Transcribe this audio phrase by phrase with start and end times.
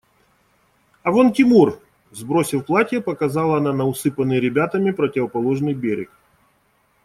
[1.03, 1.77] А вон Тимур!–
[2.11, 6.09] сбросив платье, показала она на усыпанный ребятами противоположный берег.